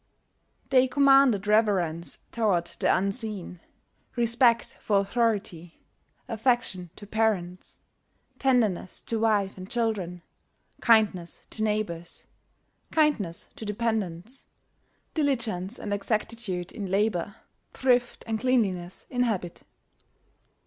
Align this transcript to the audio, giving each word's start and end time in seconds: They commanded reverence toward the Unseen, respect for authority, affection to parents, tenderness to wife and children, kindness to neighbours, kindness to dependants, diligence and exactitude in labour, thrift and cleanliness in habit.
They 0.71 0.87
commanded 0.87 1.45
reverence 1.45 2.17
toward 2.31 2.65
the 2.65 2.87
Unseen, 2.87 3.59
respect 4.15 4.75
for 4.79 4.99
authority, 4.99 5.79
affection 6.27 6.89
to 6.95 7.05
parents, 7.05 7.81
tenderness 8.39 9.03
to 9.03 9.19
wife 9.19 9.59
and 9.59 9.69
children, 9.69 10.23
kindness 10.81 11.45
to 11.51 11.61
neighbours, 11.61 12.25
kindness 12.89 13.51
to 13.55 13.63
dependants, 13.63 14.49
diligence 15.13 15.77
and 15.77 15.93
exactitude 15.93 16.71
in 16.71 16.89
labour, 16.89 17.35
thrift 17.71 18.23
and 18.25 18.39
cleanliness 18.39 19.05
in 19.11 19.21
habit. 19.21 19.61